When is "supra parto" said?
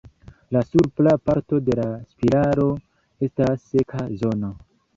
0.67-1.59